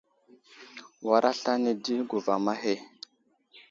[1.07, 2.75] War aslane di guvam ahe.